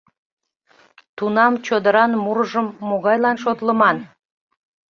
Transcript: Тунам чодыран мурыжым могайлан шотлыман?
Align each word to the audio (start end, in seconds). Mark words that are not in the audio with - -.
Тунам 1.17 1.53
чодыран 1.65 2.11
мурыжым 2.23 2.67
могайлан 2.87 3.37
шотлыман? 3.43 3.97